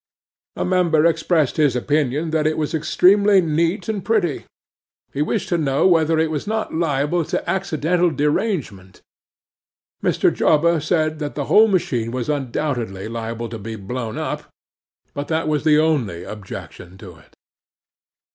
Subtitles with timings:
[0.55, 4.45] 'A Member expressed his opinion that it was extremely neat and pretty.
[5.13, 9.03] He wished to know whether it was not liable to accidental derangement?
[10.03, 10.33] Mr.
[10.33, 14.49] Jobba said that the whole machine was undoubtedly liable to be blown up,
[15.13, 17.35] but that was the only objection to it.